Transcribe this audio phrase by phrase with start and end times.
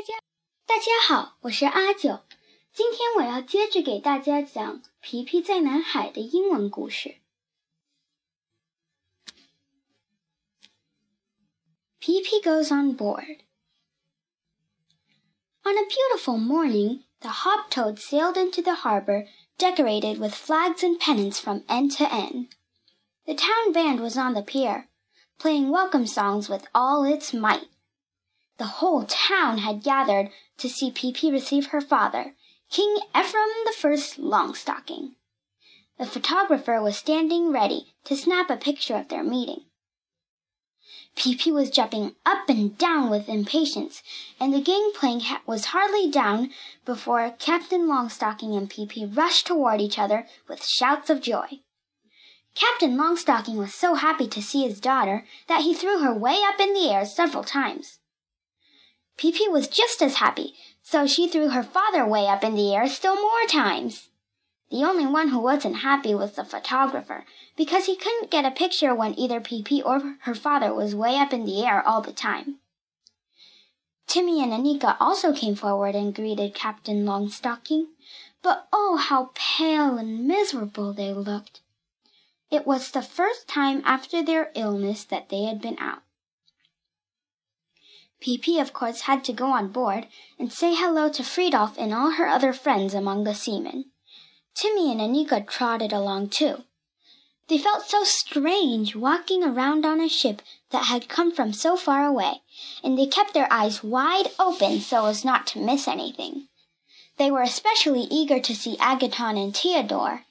[0.00, 0.14] 大家
[0.64, 2.20] 大家好，我是阿九。
[2.72, 7.16] 今天我要接着给大家讲《皮皮在南海》的英文故事。
[11.98, 13.40] 皮皮 goes on board.
[15.64, 19.26] On a beautiful morning, the Hoptoad sailed into the harbor,
[19.58, 22.48] decorated with flags and pennants from end to end.
[23.26, 24.88] The town band was on the pier,
[25.38, 27.68] playing welcome songs with all its might.
[28.60, 32.34] The whole town had gathered to see Pippi receive her father,
[32.70, 35.14] King Ephraim the First Longstocking.
[35.98, 39.64] The photographer was standing ready to snap a picture of their meeting.
[41.16, 44.02] Pippi was jumping up and down with impatience,
[44.38, 46.50] and the gangplank was hardly down
[46.84, 51.60] before Captain Longstocking and Pippi rushed toward each other with shouts of joy.
[52.54, 56.60] Captain Longstocking was so happy to see his daughter that he threw her way up
[56.60, 57.99] in the air several times.
[59.20, 62.88] Pippi was just as happy, so she threw her father way up in the air
[62.88, 64.08] still more times.
[64.70, 68.94] The only one who wasn't happy was the photographer, because he couldn't get a picture
[68.94, 72.60] when either Pippi or her father was way up in the air all the time.
[74.06, 77.88] Timmy and Annika also came forward and greeted Captain Longstocking,
[78.42, 81.60] but oh, how pale and miserable they looked.
[82.50, 86.04] It was the first time after their illness that they had been out.
[88.20, 90.06] Pippi, of course, had to go on board
[90.38, 93.86] and say hello to Fridolf and all her other friends among the seamen.
[94.54, 96.64] Timmy and Annika trotted along too.
[97.48, 102.04] They felt so strange walking around on a ship that had come from so far
[102.04, 102.42] away,
[102.82, 106.48] and they kept their eyes wide open so as not to miss anything.
[107.16, 110.26] They were especially eager to see Agaton and Theodore,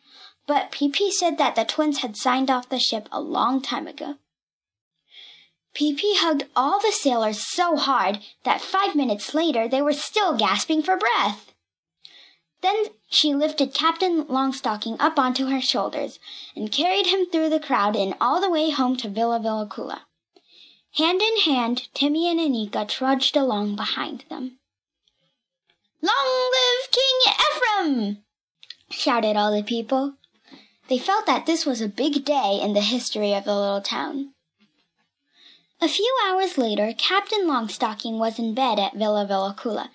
[0.47, 4.15] but Pippi said that the twins had signed off the ship a long time ago.
[5.79, 10.83] Pippi hugged all the sailors so hard that five minutes later they were still gasping
[10.83, 11.53] for breath.
[12.59, 16.19] Then she lifted Captain Longstocking up onto her shoulders
[16.53, 20.01] and carried him through the crowd and all the way home to Villa Villekulla.
[20.95, 24.59] Hand in hand, Timmy and Annika trudged along behind them.
[26.01, 28.23] Long live King Ephraim!
[28.89, 30.15] shouted all the people.
[30.89, 34.33] They felt that this was a big day in the history of the little town.
[35.81, 39.89] A few hours later, Captain Longstocking was in bed at Villa Villekulla,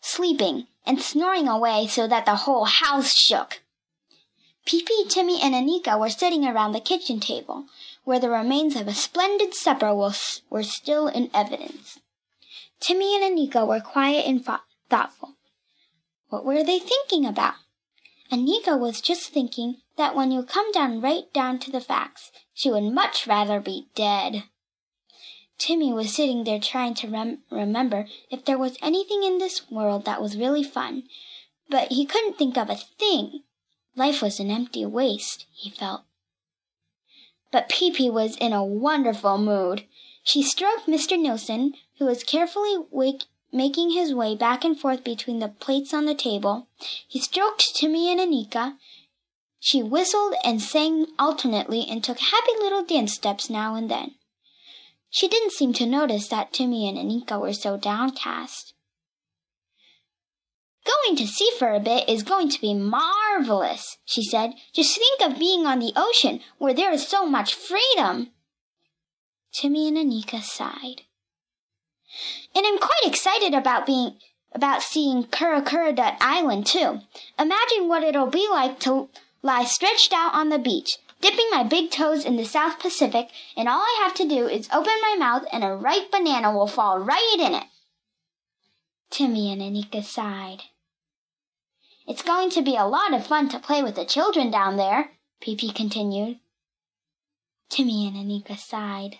[0.00, 3.60] sleeping and snoring away so that the whole house shook.
[4.64, 7.66] Pippi, Timmy, and Annika were sitting around the kitchen table,
[8.04, 11.98] where the remains of a splendid supper was, were still in evidence.
[12.78, 14.44] Timmy and Annika were quiet and
[14.88, 15.34] thoughtful.
[16.28, 17.54] What were they thinking about?
[18.30, 22.70] Annika was just thinking that when you come down right down to the facts, she
[22.70, 24.44] would much rather be dead.
[25.56, 30.04] Timmy was sitting there trying to rem- remember if there was anything in this world
[30.04, 31.04] that was really fun,
[31.70, 33.44] but he couldn't think of a thing.
[33.96, 36.02] Life was an empty waste, he felt.
[37.52, 39.86] But Pippi was in a wonderful mood.
[40.24, 41.16] She stroked Mr.
[41.16, 42.76] Nilsson, who was carefully
[43.52, 46.66] making his way back and forth between the plates on the table.
[47.06, 48.76] He stroked Timmy and Annika.
[49.60, 54.16] She whistled and sang alternately and took happy little dance steps now and then.
[55.14, 58.74] She didn't seem to notice that Timmy and Annika were so downcast.
[60.84, 64.54] Going to sea for a bit is going to be marvelous, she said.
[64.74, 68.30] Just think of being on the ocean where there is so much freedom.
[69.52, 71.02] Timmy and Annika sighed.
[72.52, 74.16] And I'm quite excited about being
[74.52, 77.02] about seeing Kurrekurredutt Island too.
[77.38, 79.08] Imagine what it'll be like to
[79.42, 83.66] lie stretched out on the beach, dipping my big toes in the South Pacific, and
[83.66, 86.98] all I have to do is open my mouth and a ripe banana will fall
[86.98, 87.64] right in it.
[89.08, 90.64] Timmy and Annika sighed.
[92.06, 95.12] It's going to be a lot of fun to play with the children down there,
[95.40, 96.40] Pippi continued.
[97.70, 99.16] Timmy and Annika sighed.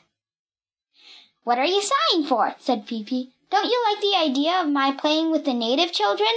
[1.44, 2.54] What are you sighing for?
[2.58, 3.32] said Pippi.
[3.50, 6.28] Don't you like the idea of my playing with the native children?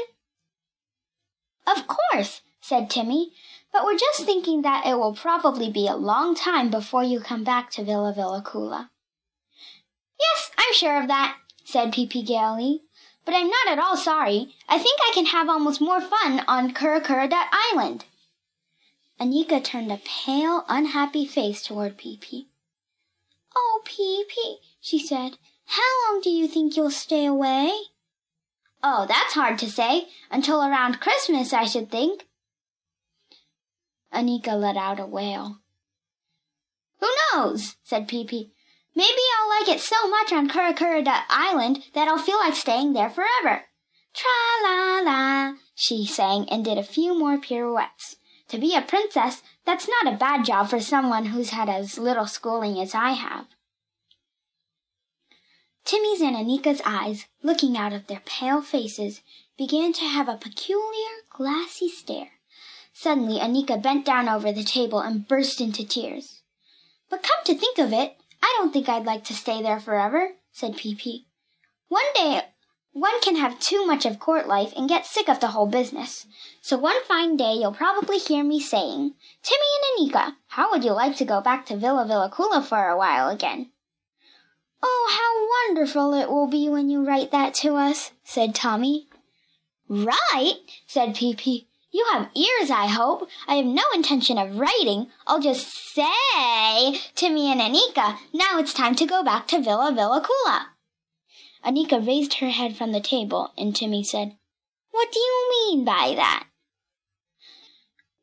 [1.66, 3.34] Of course, said Timmy
[3.77, 7.44] but we're just thinking that it will probably be a long time before you come
[7.44, 8.89] back to Villa Villekulla.
[10.19, 12.81] Yes, I'm sure of that, said Pippi gaily.
[13.24, 14.56] But I'm not at all sorry.
[14.68, 18.06] I think I can have almost more fun on Kurrekurredutt Island.
[19.21, 22.47] Annika turned a pale, unhappy face toward Pippi.
[23.56, 27.71] Oh, Pippi, she said, how long do you think you'll stay away?
[28.81, 30.07] Oh, that's hard to say.
[30.31, 32.24] Until around Christmas, I should think.
[34.18, 35.60] Annika let out a wail.
[37.00, 37.75] Who knows?
[37.84, 38.50] said Peepee.
[38.96, 43.12] Maybe I'll like it so much on Kurakura Island that I'll feel like staying there
[43.12, 43.66] forever.
[44.16, 44.28] Tra
[44.64, 48.16] la la, she sang and did a few more pirouettes.
[48.48, 52.25] To be a princess, that's not a bad job for someone who's had as little
[52.25, 53.46] schooling as I have.
[55.86, 59.22] Timmy's and Annika's eyes, looking out of their pale faces,
[59.60, 62.37] began to have a peculiar, glassy stare.
[63.00, 66.42] Suddenly, Annika bent down over the table and burst into tears.
[67.12, 70.32] But come to think of it, I don't think I'd like to stay there forever,
[70.52, 71.28] said Pippi.
[71.90, 72.42] One day
[72.94, 76.26] one can have too much of court life and get sick of the whole business.
[76.64, 79.14] So one fine day you'll probably hear me saying,
[79.44, 82.98] Timmy and Annika, how would you like to go back to Villa Villekulla for a
[82.98, 83.70] while again?
[84.82, 89.08] Oh, how wonderful it will be when you write that to us, said Tommy.
[89.88, 91.68] Right, said Pippi.
[91.92, 93.30] You have ears, I hope.
[93.48, 95.07] I have no intention of writing.
[95.25, 100.68] I'll just say, Timmy and Annika, now it's time to go back to Villa Villekulla.
[101.66, 104.36] Annika raised her head from the table, and Timmy said,
[104.92, 106.48] What do you mean by that?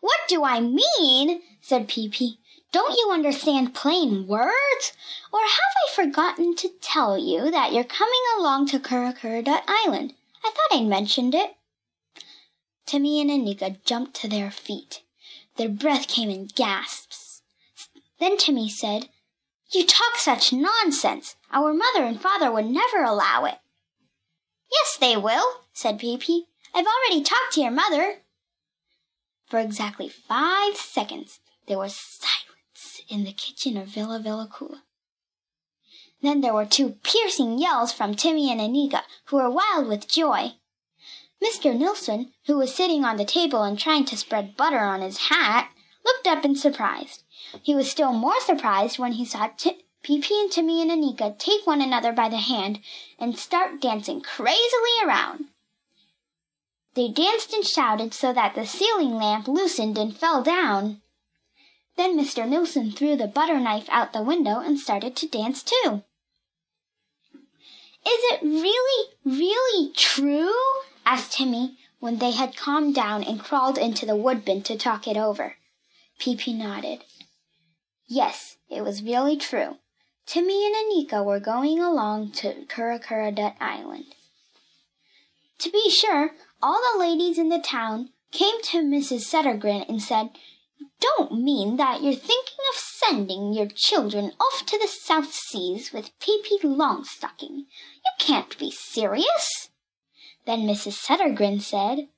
[0.00, 1.40] What do I mean?
[1.62, 2.38] said Pippi.
[2.70, 4.92] Don't you understand plain words?
[5.32, 10.12] Or have I forgotten to tell you that you're coming along to Kurakura Island?
[10.44, 11.54] I thought I'd mentioned it.
[12.86, 15.02] Timmy and Annika jumped to their feet.
[15.56, 17.42] Their breath came in gasps.
[18.18, 19.08] Then Timmy said,
[19.70, 21.36] You talk such nonsense.
[21.52, 23.58] Our mother and father would never allow it.
[24.70, 26.46] Yes, they will, said Pippi.
[26.74, 28.22] I've already talked to your mother.
[29.46, 34.82] For exactly five seconds there was silence in the kitchen of Villa Villekulla.
[36.22, 40.54] Then there were two piercing yells from Timmy and Annika, who were wild with joy.
[41.44, 41.76] Mr.
[41.76, 45.70] Nilsson, who was sitting on the table and trying to spread butter on his hat,
[46.02, 47.22] looked up in surprise.
[47.62, 51.66] He was still more surprised when he saw T- Pippi and Timmy and Annika take
[51.66, 52.80] one another by the hand
[53.18, 55.46] and start dancing crazily around.
[56.94, 61.02] They danced and shouted so that the ceiling lamp loosened and fell down.
[61.96, 62.48] Then Mr.
[62.48, 66.04] Nilsson threw the butter knife out the window and started to dance too.
[68.06, 70.54] Is it really, really true?
[71.06, 75.16] Asked Timmy when they had calmed down and crawled into the woodbin to talk it
[75.16, 75.56] over.
[76.18, 77.04] Pippi nodded.
[78.06, 79.78] Yes, it was really true.
[80.26, 84.14] Timmy and Annika were going along to Kurakura Island.
[85.58, 89.20] To be sure, all the ladies in the town came to Mrs.
[89.20, 90.30] Settergren and said,
[91.00, 96.18] Don't mean that you're thinking of sending your children off to the South Seas with
[96.18, 97.66] Pippi Longstocking.
[97.66, 99.68] You can't be serious.
[100.46, 100.92] Then Mrs.
[100.92, 102.08] Settergren said,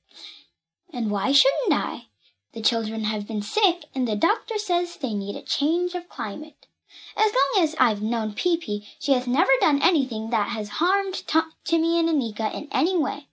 [0.91, 2.07] And why shouldn't I?
[2.53, 6.67] The children have been sick, and the doctor says they need a change of climate.
[7.15, 11.23] As long as I've known Pippi, she has never done anything that has harmed
[11.63, 13.27] Timmy and Annika in any way.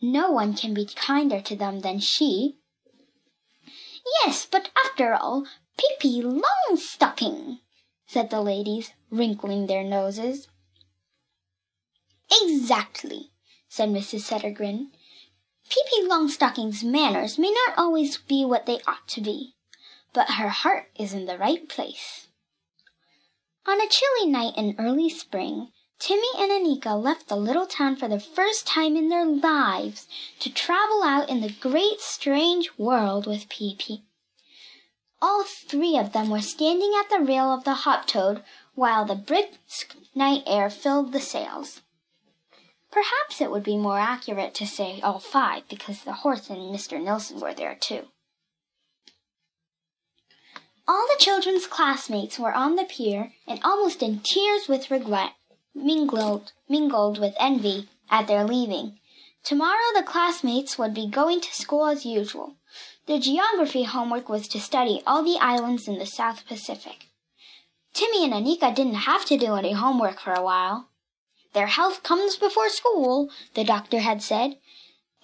[0.00, 2.58] No one can be kinder to them than she.
[4.24, 5.46] Yes, but after all,
[5.76, 7.60] Pippi Longstocking,
[8.06, 10.48] said the ladies, wrinkling their noses.
[12.30, 13.32] Exactly,
[13.68, 14.20] said Mrs.
[14.20, 14.90] Settergren.
[15.68, 19.54] Pippi Longstocking's manners may not always be what they ought to be,
[20.12, 22.28] but her heart is in the right place.
[23.66, 28.08] On a chilly night in early spring, Timmy and Annika left the little town for
[28.08, 30.06] the first time in their lives
[30.40, 34.04] to travel out in the great strange world with Pippi.
[35.20, 39.96] All three of them were standing at the rail of the Hoptoad while the brisk
[40.14, 41.82] night air filled the sails.
[42.90, 47.02] Perhaps it would be more accurate to say all five, because the horse and Mr.
[47.02, 48.08] Nilsson were there too.
[50.86, 55.32] All the children's classmates were on the pier and almost in tears with regret,
[55.74, 58.98] mingled, mingled with envy at their leaving.
[59.44, 62.56] Tomorrow the classmates would be going to school as usual.
[63.04, 67.06] Their geography homework was to study all the islands in the South Pacific.
[67.92, 70.88] Timmy and Annika didn't have to do any homework for a while.
[71.52, 74.58] Their health comes before school, the doctor had said.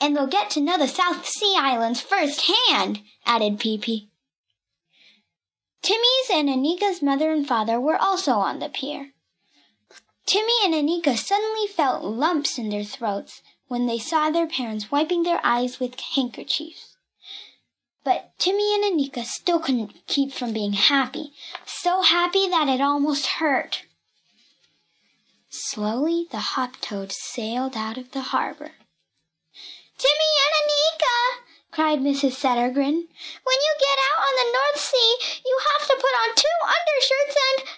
[0.01, 4.09] And they'll get to know the South Sea Islands firsthand, added Pippi.
[5.83, 9.13] Timmy's and Annika's mother and father were also on the pier.
[10.27, 15.23] Timmy and Annika suddenly felt lumps in their throats when they saw their parents wiping
[15.23, 16.97] their eyes with handkerchiefs.
[18.03, 21.33] But Timmy and Annika still couldn't keep from being happy,
[21.67, 23.85] so happy that it almost hurt.
[25.57, 28.73] Slowly the Hoptoad sailed out of the harbor.
[29.97, 32.33] Timmy and Annika, cried Mrs.
[32.33, 36.59] Settergren, when you get out on the North Sea, you have to put on two
[36.67, 37.69] undershirts and...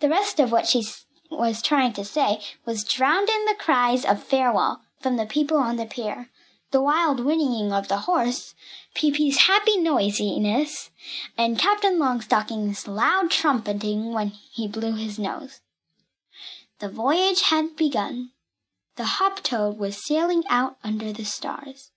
[0.00, 0.84] The rest of what she
[1.30, 5.76] was trying to say was drowned in the cries of farewell from the people on
[5.76, 6.30] the pier,
[6.72, 8.56] the wild whinnying of the horse,
[8.96, 10.90] Pippi's happy noisiness,
[11.38, 15.60] and Captain Longstocking's loud trumpeting when he blew his nose.
[16.80, 18.32] The voyage had begun.
[18.96, 21.90] The Hoptoad was sailing out under the stars.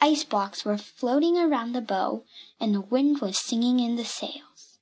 [0.00, 2.24] Ice blocks were floating around the bow,
[2.58, 4.78] and the wind was singing in the sails.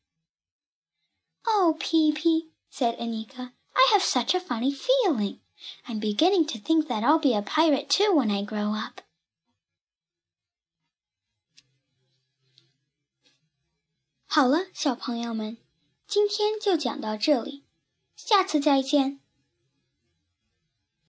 [1.46, 5.40] Oh, Pippi, said Annika, I have such a funny feeling.
[5.88, 9.00] I'm beginning to think that I'll be a pirate too when I grow up." up.
[14.26, 15.58] 好了，小朋友们，
[16.06, 17.64] 今天就讲到这里，
[18.16, 19.21] 下次再见。